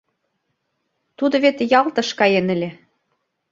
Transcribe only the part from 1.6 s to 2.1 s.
Ялтыш